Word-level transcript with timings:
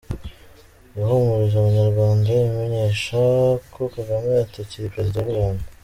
Yahumurije 0.97 1.55
abanyarwanda 1.59 2.27
ibamenyesha 2.31 3.19
ko 3.73 3.81
Kagame 3.95 4.29
atakiri 4.45 4.91
President 4.93 5.25
w’u 5.27 5.33
Rwanda. 5.37 5.63